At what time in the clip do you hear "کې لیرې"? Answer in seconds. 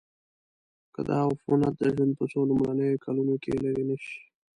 3.43-3.83